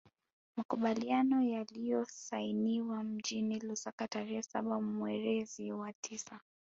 Makubaliano 0.55 1.41
yaliyosainiwa 1.41 3.03
mjini 3.03 3.59
Lusaka 3.59 4.07
tarehe 4.07 4.41
saba 4.43 4.81
mewrezi 4.81 5.71
wa 5.71 5.93
tisa 5.93 6.39